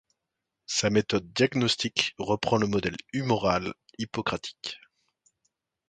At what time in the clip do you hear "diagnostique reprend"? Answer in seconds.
1.31-2.57